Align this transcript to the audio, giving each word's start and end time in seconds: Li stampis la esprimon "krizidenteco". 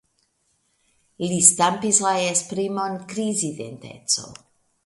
Li 1.25 1.37
stampis 1.49 2.01
la 2.07 2.15
esprimon 2.31 2.99
"krizidenteco". 3.15 4.29